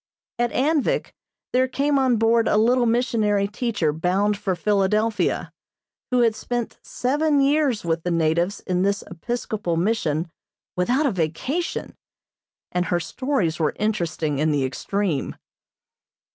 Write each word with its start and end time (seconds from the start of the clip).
At 0.39 0.51
Anvik 0.51 1.13
there 1.53 1.67
came 1.67 1.99
on 1.99 2.15
board 2.17 2.47
a 2.47 2.57
little 2.57 2.87
missionary 2.87 3.47
teacher 3.47 3.93
bound 3.93 4.35
for 4.35 4.55
Philadelphia, 4.55 5.53
who 6.09 6.21
had 6.21 6.33
spent 6.33 6.79
seven 6.81 7.39
years 7.39 7.85
with 7.85 8.01
the 8.01 8.09
natives 8.09 8.61
in 8.61 8.81
this 8.81 9.03
Episcopal 9.11 9.77
Mission 9.77 10.31
without 10.75 11.05
a 11.05 11.11
vacation, 11.11 11.95
and 12.71 12.85
her 12.85 12.99
stories 12.99 13.59
were 13.59 13.75
interesting 13.77 14.39
in 14.39 14.49
the 14.51 14.65
extreme. 14.65 15.35